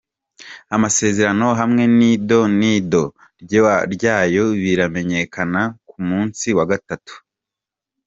[0.75, 3.03] Amasezerano hamwe n'ido n'ido
[3.93, 7.13] ry'ayo biramenyekana ku musi wa gatatu.